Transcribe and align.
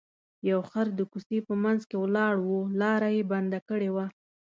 یو 0.49 0.59
خر 0.69 0.87
د 0.99 1.01
کوڅې 1.11 1.39
په 1.47 1.53
منځ 1.63 1.81
کې 1.89 1.95
ولاړ 1.99 2.33
و 2.41 2.51
لاره 2.81 3.09
یې 3.15 3.23
بنده 3.31 3.59
کړې 3.69 3.89
وه. 3.95 4.05